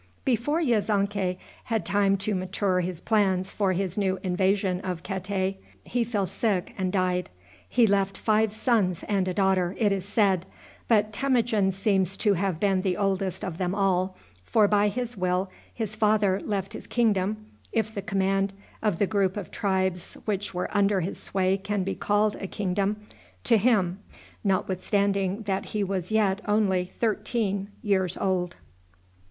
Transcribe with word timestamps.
Before 0.25 0.59
Yezonkai 0.59 1.37
had 1.65 1.85
time 1.85 2.17
to 2.17 2.33
mature 2.33 2.79
his 2.79 2.99
plans 3.01 3.53
for 3.53 3.73
his 3.73 3.99
new 3.99 4.17
invasion 4.23 4.79
of 4.81 5.03
Katay, 5.03 5.57
he 5.85 6.03
fell 6.03 6.25
sick 6.25 6.73
and 6.75 6.91
died. 6.91 7.29
He 7.69 7.85
left 7.85 8.17
five 8.17 8.51
sons 8.51 9.03
and 9.03 9.27
a 9.27 9.33
daughter, 9.35 9.75
it 9.77 9.91
is 9.91 10.03
said; 10.03 10.47
but 10.87 11.13
Temujin 11.13 11.71
seems 11.71 12.17
to 12.17 12.33
have 12.33 12.59
been 12.59 12.81
the 12.81 12.97
oldest 12.97 13.45
of 13.45 13.59
them 13.59 13.75
all, 13.75 14.17
for 14.43 14.67
by 14.67 14.87
his 14.87 15.15
will 15.17 15.51
his 15.71 15.95
father 15.95 16.41
left 16.43 16.73
his 16.73 16.87
kingdom, 16.87 17.45
if 17.71 17.93
the 17.93 18.01
command 18.01 18.53
of 18.81 18.97
the 18.97 19.05
group 19.05 19.37
of 19.37 19.51
tribes 19.51 20.17
which 20.25 20.51
were 20.51 20.75
under 20.75 21.01
his 21.01 21.19
sway 21.19 21.57
can 21.57 21.83
be 21.83 21.93
called 21.93 22.35
a 22.37 22.47
kingdom, 22.47 23.05
to 23.43 23.55
him, 23.55 23.99
notwithstanding 24.43 25.43
that 25.43 25.65
he 25.77 25.83
was 25.83 26.09
yet 26.11 26.41
only 26.47 26.85
thirteen 26.85 27.69
years 27.83 28.17
old. 28.17 28.55